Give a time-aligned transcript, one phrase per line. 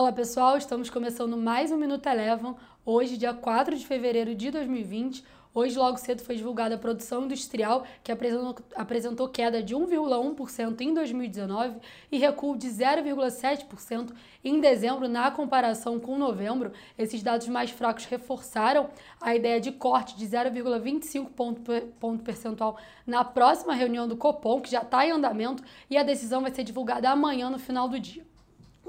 [0.00, 2.56] Olá pessoal, estamos começando mais um Minuto Elevam,
[2.86, 5.22] hoje, dia 4 de fevereiro de 2020.
[5.52, 11.80] Hoje, logo cedo, foi divulgada a produção industrial, que apresentou, queda de 1,1% em 2019
[12.10, 16.72] e recuo de 0,7% em dezembro, na comparação com novembro.
[16.96, 18.88] Esses dados mais fracos reforçaram
[19.20, 21.60] a ideia de corte de 0,25 ponto,
[22.00, 26.40] ponto percentual na próxima reunião do Copom, que já está em andamento, e a decisão
[26.40, 28.29] vai ser divulgada amanhã, no final do dia.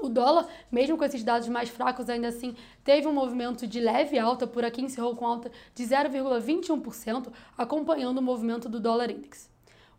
[0.02, 4.18] O dólar, mesmo com esses dados mais fracos, ainda assim teve um movimento de leve
[4.18, 9.48] alta, por aqui encerrou com alta de 0,21%, acompanhando o movimento do dólar index.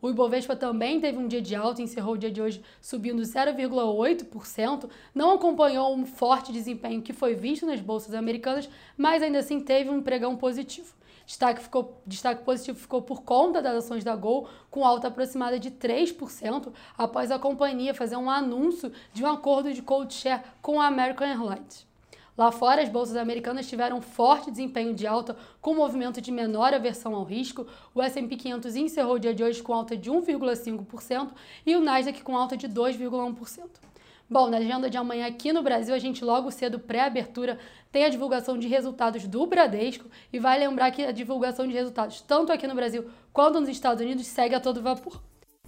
[0.02, 4.90] O Ibovespa também teve um dia de alta, encerrou o dia de hoje subindo 0,8%,
[5.16, 9.90] não acompanhou um forte desempenho que foi visto nas bolsas americanas, mas ainda assim teve
[9.90, 10.94] um pregão positivo.
[11.26, 15.72] Destaque, ficou, destaque positivo ficou por conta das ações da Gol, com alta aproximada de
[15.72, 20.88] 3%, após a companhia fazer um anúncio de um acordo de code share com a
[20.88, 21.88] American Airlines.
[22.36, 27.14] Lá fora, as bolsas americanas tiveram forte desempenho de alta, com movimento de menor aversão
[27.14, 27.68] ao risco.
[27.94, 31.30] O S&P 500 encerrou o dia de hoje com alta de 1,5%
[31.64, 33.70] e o Nasdaq com alta de 2,1%.
[34.30, 37.60] Bom, na agenda de amanhã aqui no Brasil, a gente logo cedo, pré-abertura,
[37.92, 42.22] tem a divulgação de resultados do Bradesco e vai lembrar que a divulgação de resultados,
[42.22, 45.22] tanto aqui no Brasil quanto nos Estados Unidos, segue a todo vapor.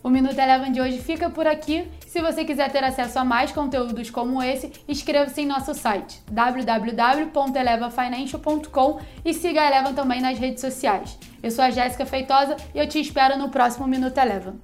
[0.05, 1.87] O Minuto Eleven de hoje fica por aqui.
[2.05, 8.99] Se você quiser ter acesso a mais conteúdos como esse, inscreva-se em nosso site www.elevafinancial.com
[9.25, 11.17] e siga a Eleven também nas redes sociais.
[11.41, 14.61] Eu sou a Jéssica Feitosa e eu te espero no próximo Minuto Eleven.